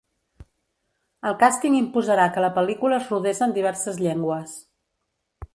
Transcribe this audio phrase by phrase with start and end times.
[1.31, 4.61] El càsting imposarà que la pel·lícula es rodés en diverses llengües.